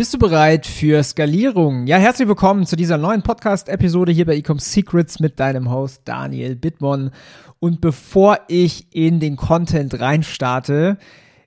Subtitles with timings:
[0.00, 1.86] Bist du bereit für Skalierung?
[1.86, 6.56] Ja, herzlich willkommen zu dieser neuen Podcast-Episode hier bei Ecom Secrets mit deinem Host Daniel
[6.56, 7.10] Bittmann.
[7.58, 10.96] Und bevor ich in den Content reinstarte,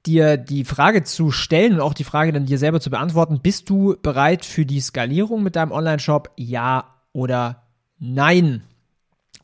[0.06, 3.40] dir die Frage zu stellen und auch die Frage dann dir selber zu beantworten.
[3.42, 6.32] Bist du bereit für die Skalierung mit deinem Online-Shop?
[6.36, 7.64] Ja oder
[8.00, 8.64] nein?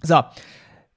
[0.02, 0.24] So,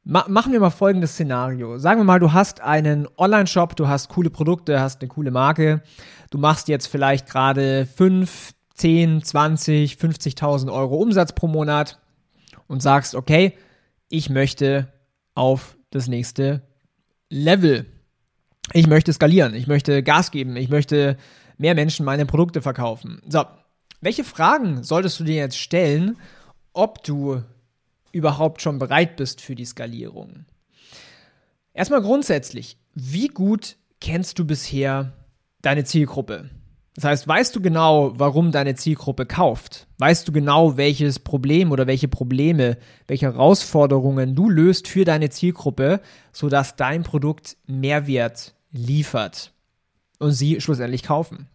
[0.05, 1.79] Ma machen wir mal folgendes Szenario.
[1.79, 5.83] Sagen wir mal, du hast einen Online-Shop, du hast coole Produkte, hast eine coole Marke.
[6.31, 12.01] Du machst jetzt vielleicht gerade 5, 10, 20, 50.000 Euro Umsatz pro Monat
[12.67, 13.57] und sagst, okay,
[14.09, 14.89] ich möchte
[15.37, 16.63] auf das nächste
[17.31, 17.87] Level.
[18.73, 21.17] Ich möchte skalieren, ich möchte Gas geben, ich möchte
[21.59, 23.21] mehr Menschen meine Produkte verkaufen.
[23.29, 23.45] So,
[24.01, 26.17] welche Fragen solltest du dir jetzt stellen,
[26.73, 27.43] ob du
[28.13, 30.45] überhaupt schon bereit bist für die Skalierung.
[31.73, 35.13] Erstmal grundsätzlich, wie gut kennst du bisher
[35.63, 36.51] deine Zielgruppe?
[36.95, 39.87] Das heißt, weißt du genau, warum deine Zielgruppe kauft?
[39.99, 42.77] Weißt du genau, welches Problem oder welche Probleme,
[43.07, 46.01] welche Herausforderungen du löst für deine Zielgruppe,
[46.33, 49.53] sodass dein Produkt Mehrwert liefert
[50.19, 51.49] und sie schlussendlich kaufen?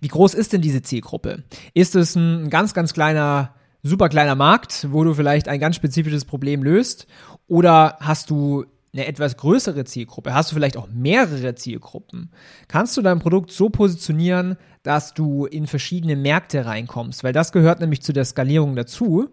[0.00, 1.44] Wie groß ist denn diese Zielgruppe?
[1.72, 3.54] Ist es ein ganz, ganz kleiner
[3.86, 7.06] super kleiner Markt, wo du vielleicht ein ganz spezifisches Problem löst?
[7.46, 10.34] Oder hast du eine etwas größere Zielgruppe?
[10.34, 12.30] Hast du vielleicht auch mehrere Zielgruppen?
[12.68, 17.22] Kannst du dein Produkt so positionieren, dass du in verschiedene Märkte reinkommst?
[17.22, 19.28] Weil das gehört nämlich zu der Skalierung dazu.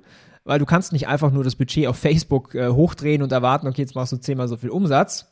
[0.46, 3.82] Weil du kannst nicht einfach nur das Budget auf Facebook äh, hochdrehen und erwarten, okay,
[3.82, 5.32] jetzt machst du zehnmal so viel Umsatz,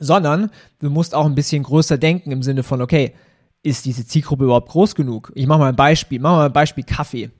[0.00, 3.12] sondern du musst auch ein bisschen größer denken im Sinne von, okay,
[3.62, 5.30] ist diese Zielgruppe überhaupt groß genug?
[5.34, 7.30] Ich mache mal ein Beispiel, machen wir mal ein Beispiel Kaffee.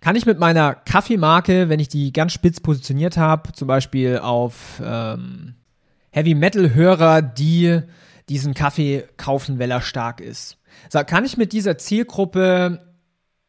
[0.00, 4.80] Kann ich mit meiner Kaffeemarke, wenn ich die ganz spitz positioniert habe, zum Beispiel auf
[4.84, 5.54] ähm,
[6.10, 7.80] Heavy Metal Hörer, die
[8.28, 10.58] diesen Kaffee kaufen, weil er stark ist,
[11.06, 12.95] kann ich mit dieser Zielgruppe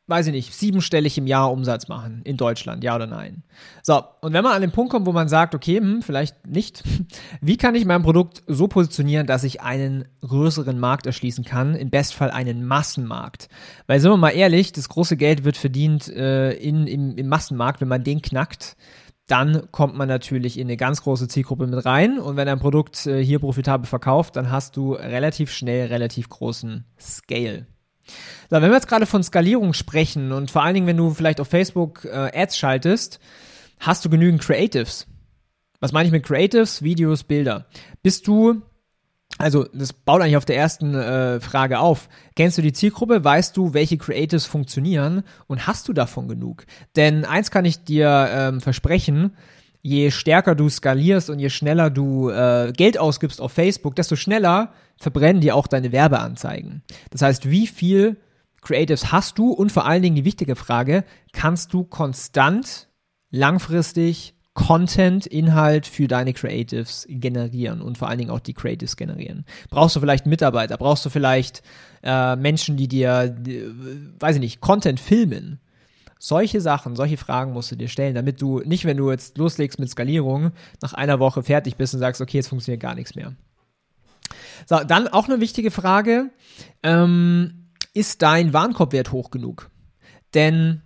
[0.07, 3.43] weiß ich nicht, siebenstellig im Jahr Umsatz machen in Deutschland, ja oder nein?
[3.83, 6.83] So, und wenn man an den Punkt kommt, wo man sagt, okay, hm, vielleicht nicht,
[7.41, 11.89] wie kann ich mein Produkt so positionieren, dass ich einen größeren Markt erschließen kann, im
[11.89, 13.49] Bestfall einen Massenmarkt?
[13.85, 17.81] Weil, sind wir mal ehrlich, das große Geld wird verdient äh, in, im, im Massenmarkt,
[17.81, 18.77] wenn man den knackt,
[19.27, 23.05] dann kommt man natürlich in eine ganz große Zielgruppe mit rein und wenn ein Produkt
[23.05, 27.67] äh, hier profitabel verkauft, dann hast du relativ schnell relativ großen Scale.
[28.49, 31.41] So, wenn wir jetzt gerade von Skalierung sprechen und vor allen Dingen, wenn du vielleicht
[31.41, 33.19] auf Facebook äh, Ads schaltest,
[33.79, 35.07] hast du genügend Creatives.
[35.79, 36.81] Was meine ich mit Creatives?
[36.81, 37.67] Videos, Bilder.
[38.01, 38.61] Bist du,
[39.37, 42.09] also das baut eigentlich auf der ersten äh, Frage auf.
[42.35, 43.23] Kennst du die Zielgruppe?
[43.23, 45.23] Weißt du, welche Creatives funktionieren?
[45.45, 46.65] Und hast du davon genug?
[46.95, 49.35] Denn eins kann ich dir ähm, versprechen,
[49.87, 54.73] je stärker du skalierst und je schneller du äh, Geld ausgibst auf Facebook, desto schneller
[54.97, 56.83] verbrennen dir auch deine Werbeanzeigen.
[57.09, 58.17] Das heißt, wie viel
[58.61, 62.89] Creatives hast du und vor allen Dingen die wichtige Frage, kannst du konstant,
[63.31, 69.45] langfristig Content, Inhalt für deine Creatives generieren und vor allen Dingen auch die Creatives generieren.
[69.69, 70.77] Brauchst du vielleicht Mitarbeiter?
[70.77, 71.61] Brauchst du vielleicht
[72.03, 73.63] äh, Menschen, die dir, die,
[74.19, 75.59] weiß ich nicht, Content filmen?
[76.19, 79.79] Solche Sachen, solche Fragen musst du dir stellen, damit du nicht, wenn du jetzt loslegst
[79.79, 83.33] mit Skalierung, nach einer Woche fertig bist und sagst, okay, jetzt funktioniert gar nichts mehr.
[84.65, 86.31] So, dann auch eine wichtige Frage.
[86.83, 89.69] Ähm, ist dein Warenkorbwert hoch genug?
[90.33, 90.81] Denn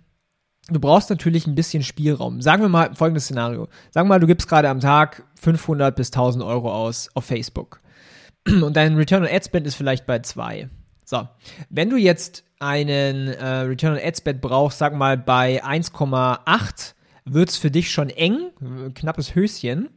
[0.68, 2.40] du brauchst natürlich ein bisschen Spielraum.
[2.40, 3.68] Sagen wir mal folgendes Szenario.
[3.90, 7.80] Sagen wir mal, du gibst gerade am Tag 500 bis 1000 Euro aus auf Facebook.
[8.46, 10.68] Und dein Return on Ad Spend ist vielleicht bei 2.
[11.12, 11.28] So,
[11.68, 16.94] wenn du jetzt einen äh, Return on Ad Spend brauchst, sag mal bei 1,8,
[17.26, 18.48] wird es für dich schon eng,
[18.94, 19.90] knappes Höschen.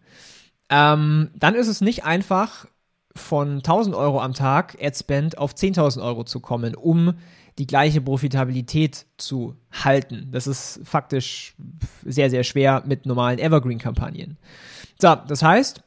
[0.67, 2.67] Ähm, dann ist es nicht einfach,
[3.15, 7.13] von 1000 Euro am Tag Ad Spend auf 10.000 Euro zu kommen, um
[7.57, 10.27] die gleiche Profitabilität zu halten.
[10.33, 11.55] Das ist faktisch
[12.03, 14.37] sehr, sehr schwer mit normalen Evergreen-Kampagnen.
[14.99, 15.81] So, das heißt,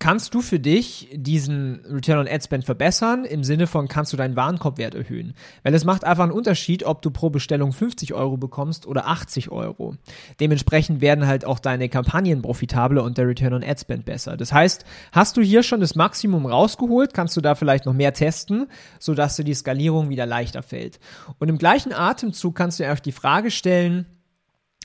[0.00, 4.16] kannst du für dich diesen Return on Ad Spend verbessern, im Sinne von kannst du
[4.16, 5.34] deinen Warenkorbwert erhöhen.
[5.62, 9.50] Weil es macht einfach einen Unterschied, ob du pro Bestellung 50 Euro bekommst oder 80
[9.50, 9.94] Euro.
[10.40, 14.38] Dementsprechend werden halt auch deine Kampagnen profitabler und der Return on Ad Spend besser.
[14.38, 18.14] Das heißt, hast du hier schon das Maximum rausgeholt, kannst du da vielleicht noch mehr
[18.14, 18.68] testen,
[18.98, 20.98] sodass dir die Skalierung wieder leichter fällt.
[21.38, 24.06] Und im gleichen Atemzug kannst du dir auch die Frage stellen,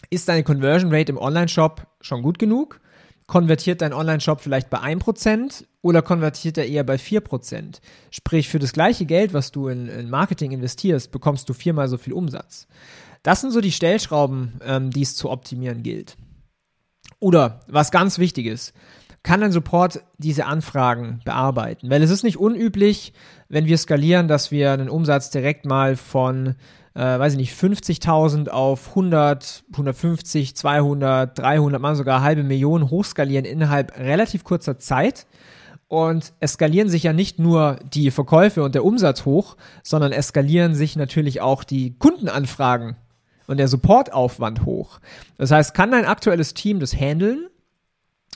[0.09, 2.81] ist deine Conversion Rate im Online-Shop schon gut genug?
[3.27, 7.79] Konvertiert dein Online-Shop vielleicht bei 1% oder konvertiert er eher bei 4%?
[8.11, 11.97] Sprich, für das gleiche Geld, was du in, in Marketing investierst, bekommst du viermal so
[11.97, 12.67] viel Umsatz.
[13.23, 16.17] Das sind so die Stellschrauben, ähm, die es zu optimieren gilt.
[17.19, 18.73] Oder was ganz wichtig ist,
[19.25, 21.89] kann ein Support diese Anfragen bearbeiten?
[21.89, 23.11] Weil es ist nicht unüblich,
[23.49, 26.55] wenn wir skalieren, dass wir einen Umsatz direkt mal von
[26.93, 33.45] äh, weiß ich nicht, 50.000 auf 100, 150, 200, 300, mal sogar halbe Million hochskalieren
[33.45, 35.27] innerhalb relativ kurzer Zeit.
[35.87, 40.95] Und eskalieren sich ja nicht nur die Verkäufe und der Umsatz hoch, sondern eskalieren sich
[40.95, 42.95] natürlich auch die Kundenanfragen
[43.45, 44.99] und der Supportaufwand hoch.
[45.37, 47.49] Das heißt, kann dein aktuelles Team das handeln?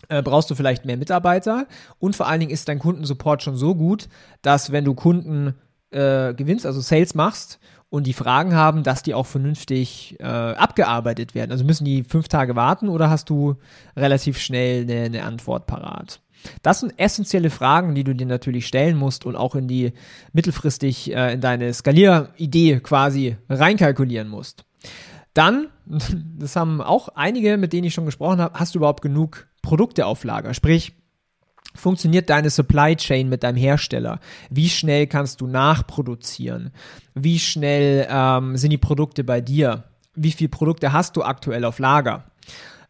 [0.07, 1.67] Äh, brauchst du vielleicht mehr Mitarbeiter?
[1.99, 4.07] Und vor allen Dingen ist dein Kundensupport schon so gut,
[4.41, 5.55] dass wenn du Kunden
[5.91, 7.59] äh, gewinnst, also Sales machst
[7.89, 11.51] und die Fragen haben, dass die auch vernünftig äh, abgearbeitet werden.
[11.51, 13.55] Also müssen die fünf Tage warten oder hast du
[13.95, 16.21] relativ schnell eine, eine Antwort parat?
[16.61, 19.91] Das sind essentielle Fragen, die du dir natürlich stellen musst und auch in die
[20.31, 24.63] mittelfristig äh, in deine Skalieridee quasi reinkalkulieren musst.
[25.33, 25.67] Dann,
[26.37, 30.07] das haben auch einige, mit denen ich schon gesprochen habe, hast du überhaupt genug Produkte
[30.07, 30.55] auf Lager?
[30.55, 30.93] Sprich,
[31.75, 34.19] funktioniert deine Supply Chain mit deinem Hersteller?
[34.49, 36.71] Wie schnell kannst du nachproduzieren?
[37.13, 39.83] Wie schnell ähm, sind die Produkte bei dir?
[40.15, 42.31] Wie viele Produkte hast du aktuell auf Lager?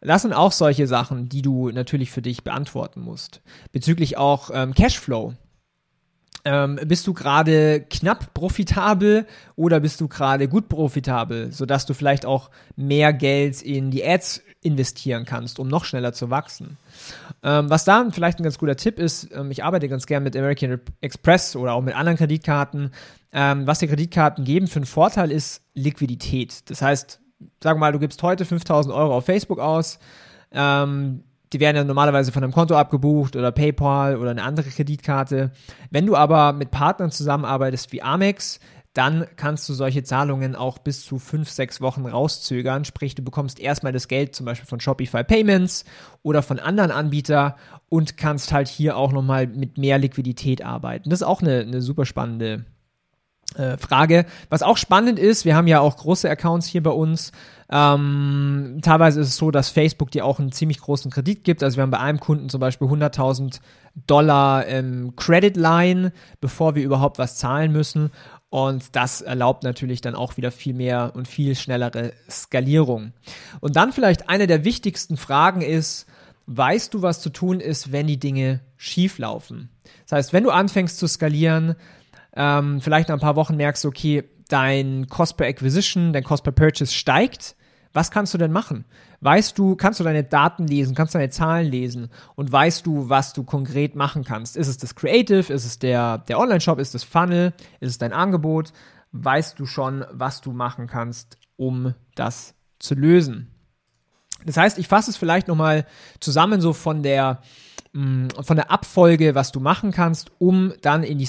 [0.00, 3.42] Das sind auch solche Sachen, die du natürlich für dich beantworten musst.
[3.72, 5.34] Bezüglich auch ähm, Cashflow.
[6.44, 9.26] Ähm, bist du gerade knapp profitabel
[9.56, 14.42] oder bist du gerade gut profitabel, sodass du vielleicht auch mehr Geld in die Ads
[14.62, 16.76] investieren kannst, um noch schneller zu wachsen?
[17.42, 20.36] Ähm, was da vielleicht ein ganz guter Tipp ist, ähm, ich arbeite ganz gern mit
[20.36, 22.90] American Express oder auch mit anderen Kreditkarten.
[23.32, 26.68] Ähm, was die Kreditkarten geben für einen Vorteil ist Liquidität.
[26.68, 27.20] Das heißt,
[27.62, 29.98] sag mal, du gibst heute 5000 Euro auf Facebook aus.
[30.52, 35.50] Ähm, die werden ja normalerweise von einem Konto abgebucht oder PayPal oder eine andere Kreditkarte.
[35.90, 38.60] Wenn du aber mit Partnern zusammenarbeitest wie Amex,
[38.92, 42.84] dann kannst du solche Zahlungen auch bis zu fünf, sechs Wochen rauszögern.
[42.84, 45.84] Sprich, du bekommst erstmal das Geld zum Beispiel von Shopify Payments
[46.22, 47.54] oder von anderen Anbietern
[47.88, 51.10] und kannst halt hier auch nochmal mit mehr Liquidität arbeiten.
[51.10, 52.64] Das ist auch eine, eine super spannende
[53.54, 54.26] äh, Frage.
[54.48, 57.30] Was auch spannend ist, wir haben ja auch große Accounts hier bei uns.
[57.72, 61.62] Ähm, teilweise ist es so, dass Facebook dir auch einen ziemlich großen Kredit gibt.
[61.62, 63.60] Also wir haben bei einem Kunden zum Beispiel 100.000
[64.06, 68.10] Dollar ähm, Credit Line, bevor wir überhaupt was zahlen müssen.
[68.48, 73.12] Und das erlaubt natürlich dann auch wieder viel mehr und viel schnellere Skalierung.
[73.60, 76.06] Und dann vielleicht eine der wichtigsten Fragen ist,
[76.46, 79.68] weißt du, was zu tun ist, wenn die Dinge schief laufen?
[80.08, 81.76] Das heißt, wenn du anfängst zu skalieren,
[82.34, 86.42] ähm, vielleicht nach ein paar Wochen merkst du, okay, dein Cost per Acquisition, dein Cost
[86.42, 87.54] per Purchase steigt,
[87.92, 88.84] was kannst du denn machen?
[89.20, 93.08] Weißt du, kannst du deine Daten lesen, kannst du deine Zahlen lesen und weißt du,
[93.08, 94.56] was du konkret machen kannst?
[94.56, 95.52] Ist es das Creative?
[95.52, 96.78] Ist es der, der Online-Shop?
[96.78, 97.52] Ist es Funnel?
[97.80, 98.72] Ist es dein Angebot?
[99.12, 103.50] Weißt du schon, was du machen kannst, um das zu lösen?
[104.46, 105.84] Das heißt, ich fasse es vielleicht nochmal
[106.20, 107.42] zusammen so von der,
[107.92, 111.28] Mm, von der Abfolge, was du machen kannst, um dann in die,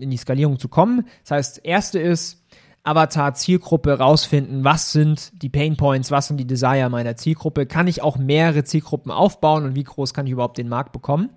[0.00, 1.06] in die Skalierung zu kommen.
[1.22, 2.41] Das heißt, erste ist,
[2.84, 8.02] Avatar-Zielgruppe rausfinden, was sind die Pain Points, was sind die Desire meiner Zielgruppe, kann ich
[8.02, 11.30] auch mehrere Zielgruppen aufbauen und wie groß kann ich überhaupt den Markt bekommen.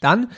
[0.00, 0.28] Dann,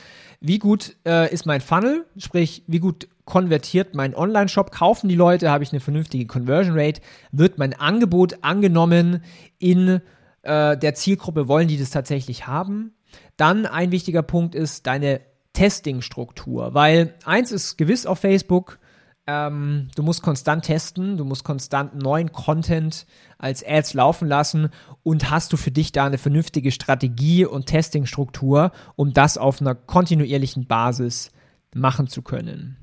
[0.41, 5.51] wie gut äh, ist mein Funnel, sprich, wie gut konvertiert mein Online-Shop, kaufen die Leute,
[5.51, 7.01] habe ich eine vernünftige Conversion Rate,
[7.31, 9.23] wird mein Angebot angenommen
[9.59, 10.01] in
[10.43, 12.95] äh, der Zielgruppe, wollen die das tatsächlich haben.
[13.37, 15.21] Dann ein wichtiger Punkt ist deine
[15.53, 18.79] Testing-Struktur, weil eins ist gewiss auf Facebook,
[19.27, 23.07] ähm, du musst konstant testen, du musst konstant neuen Content
[23.39, 24.71] als Ads laufen lassen
[25.03, 29.75] und hast du für dich da eine vernünftige Strategie und Testing-Struktur, um das auf einer
[29.75, 31.31] kontinuierlichen Basis
[31.75, 32.77] machen zu können.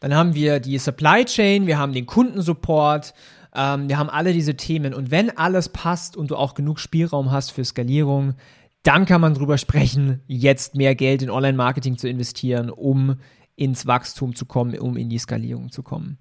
[0.00, 3.14] Dann haben wir die Supply Chain, wir haben den Kundensupport,
[3.54, 4.92] ähm, wir haben alle diese Themen.
[4.92, 8.34] Und wenn alles passt und du auch genug Spielraum hast für Skalierung,
[8.82, 13.16] dann kann man drüber sprechen, jetzt mehr Geld in Online-Marketing zu investieren, um
[13.56, 16.18] ins Wachstum zu kommen, um in die Skalierung zu kommen.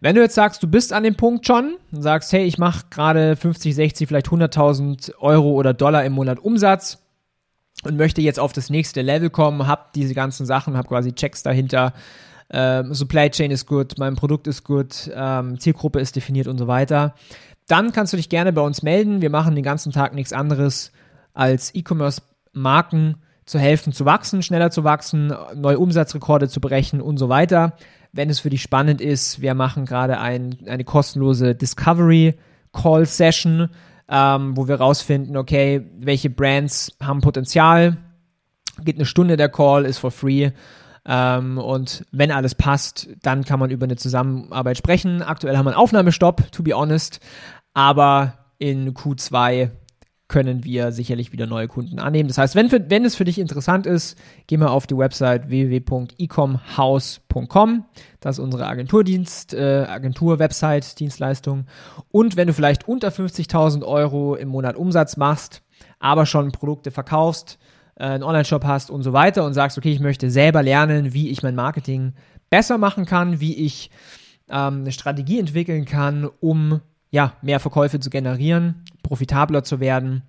[0.00, 2.86] Wenn du jetzt sagst, du bist an dem Punkt schon und sagst, hey, ich mache
[2.90, 6.98] gerade 50, 60, vielleicht 100.000 Euro oder Dollar im Monat Umsatz
[7.84, 11.42] und möchte jetzt auf das nächste Level kommen, hab diese ganzen Sachen, hab quasi Checks
[11.42, 11.92] dahinter,
[12.52, 16.66] ähm, Supply Chain ist gut, mein Produkt ist gut, ähm, Zielgruppe ist definiert und so
[16.66, 17.14] weiter,
[17.68, 19.22] dann kannst du dich gerne bei uns melden.
[19.22, 20.90] Wir machen den ganzen Tag nichts anderes
[21.34, 23.16] als E-Commerce-Marken
[23.50, 27.74] zu helfen, zu wachsen, schneller zu wachsen, neue Umsatzrekorde zu brechen und so weiter.
[28.12, 32.34] Wenn es für dich spannend ist, wir machen gerade ein, eine kostenlose Discovery
[32.72, 33.68] Call Session,
[34.08, 37.96] ähm, wo wir rausfinden, okay, welche Brands haben Potenzial.
[38.84, 40.50] Geht eine Stunde der Call, ist for free.
[41.04, 45.22] Ähm, und wenn alles passt, dann kann man über eine Zusammenarbeit sprechen.
[45.22, 47.20] Aktuell haben wir einen Aufnahmestopp, to be honest.
[47.74, 49.70] Aber in Q2
[50.30, 52.28] können wir sicherlich wieder neue Kunden annehmen.
[52.28, 55.50] Das heißt, wenn, für, wenn es für dich interessant ist, geh mal auf die Website
[55.50, 57.84] www.ecomhouse.com.
[58.20, 61.66] Das ist unsere Agenturdienst, äh, Agentur-Website, Dienstleistung.
[62.12, 65.62] Und wenn du vielleicht unter 50.000 Euro im Monat Umsatz machst,
[65.98, 67.58] aber schon Produkte verkaufst,
[67.96, 71.30] äh, einen Online-Shop hast und so weiter und sagst, okay, ich möchte selber lernen, wie
[71.30, 72.12] ich mein Marketing
[72.50, 73.90] besser machen kann, wie ich
[74.48, 80.22] ähm, eine Strategie entwickeln kann, um ja, mehr Verkäufe zu generieren, profitabler zu werden,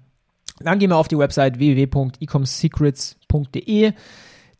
[0.59, 3.93] dann gehen wir auf die Website www.ecomsecrets.de.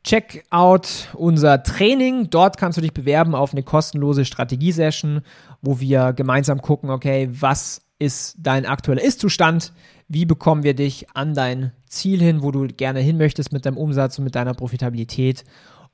[0.03, 2.29] Check out unser Training.
[2.29, 5.21] Dort kannst du dich bewerben auf eine kostenlose Strategiesession,
[5.63, 9.73] wo wir gemeinsam gucken, okay, was ist dein aktueller Ist-Zustand?
[10.07, 13.77] Wie bekommen wir dich an dein Ziel hin, wo du gerne hin möchtest mit deinem
[13.77, 15.45] Umsatz und mit deiner Profitabilität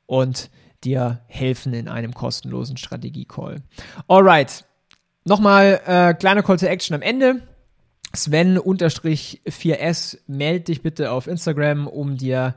[0.05, 0.49] und
[0.83, 3.61] dir helfen in einem kostenlosen Strategie-Call.
[4.09, 4.65] Alright.
[5.23, 7.41] Nochmal äh, kleiner Call to Action am Ende.
[8.13, 12.55] Sven-4S, meld dich bitte auf Instagram, um dir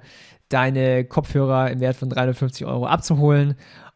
[0.49, 3.54] deine Kopfhörer im Wert von 350 Euro abzuholen.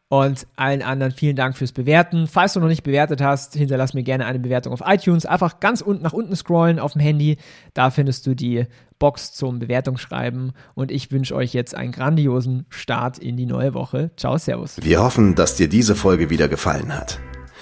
[0.09, 2.29] Und allen anderen vielen Dank fürs Bewerten.
[2.29, 5.27] Falls du noch nicht bewertet hast, hinterlass mir gerne eine Bewertung auf iTunes.
[5.27, 7.39] Einfach ganz unten nach unten scrollen auf dem Handy.
[7.73, 8.67] Da findest du die
[9.01, 10.53] Box zum Bewertungsschreiben.
[10.75, 14.13] Und ich wünsche euch jetzt einen grandiosen Start in die neue Woche.
[14.17, 14.77] Ciao, Servus.
[14.81, 17.19] Wir hoffen, dass dir diese Folge wieder gefallen hat.